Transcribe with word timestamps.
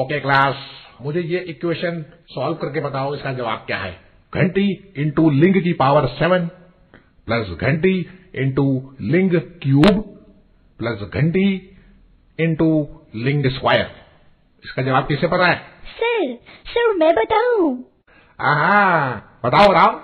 Okay 0.00 0.20
class 0.20 0.68
मुझे 1.02 1.20
ये 1.20 1.38
equation 1.50 2.02
solve 2.30 2.54
करके 2.54 2.80
बताओ 2.80 3.14
इसका 3.14 3.32
जवाब 3.32 3.64
क्या 3.66 3.78
है? 3.78 3.92
घंटी 4.32 4.66
इंटू 4.98 5.30
लिंग 5.30 5.62
की 5.62 5.72
पावर 5.72 6.06
सेवन 6.18 6.46
प्लस 7.28 7.48
घंटी 7.60 7.94
इंटू 8.42 8.66
लिंग 9.14 9.34
क्यूब 9.62 10.02
प्लस 10.80 11.08
घंटी 11.14 11.46
इंटू 12.38 12.68
लिंग 13.24 13.46
स्क्वायर 13.50 13.90
इसका 14.64 14.82
जवाब 14.82 15.06
किसे 15.06 15.26
पता 15.26 15.46
है? 15.46 15.56
सर 15.96 16.34
सर 16.66 16.92
मैं 16.96 17.14
बताऊँ। 17.14 17.72
हाँ 18.38 19.40
बताओ 19.44 19.68
बताओ 19.68 19.98